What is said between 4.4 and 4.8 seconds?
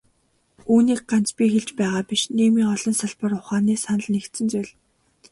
зүйл.